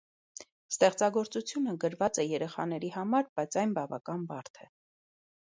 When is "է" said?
2.23-2.25, 4.67-4.69